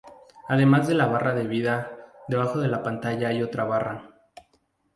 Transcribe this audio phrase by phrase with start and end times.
[0.47, 1.91] Además de la barra de vida,
[2.27, 4.09] debajo de la pantalla hay otra barra.